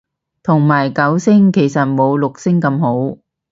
[0.41, 3.19] 同埋九聲其實冇六聲咁好